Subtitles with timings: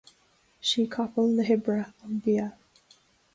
[0.69, 2.49] Sí capall na hoibre an bia